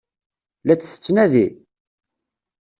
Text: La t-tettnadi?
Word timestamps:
La 0.65 0.75
t-tettnadi? 0.75 1.47